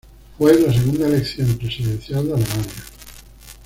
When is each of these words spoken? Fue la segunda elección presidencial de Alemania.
Fue 0.35 0.59
la 0.59 0.71
segunda 0.73 1.05
elección 1.05 1.55
presidencial 1.59 2.25
de 2.27 2.33
Alemania. 2.33 2.73